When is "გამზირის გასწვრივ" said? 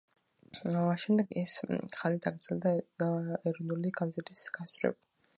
3.99-4.97